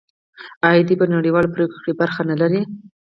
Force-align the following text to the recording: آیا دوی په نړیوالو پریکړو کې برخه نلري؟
آیا 0.67 0.81
دوی 0.87 0.95
په 1.01 1.05
نړیوالو 1.15 1.53
پریکړو 1.55 1.81
کې 1.85 1.97
برخه 2.01 2.21
نلري؟ 2.29 2.61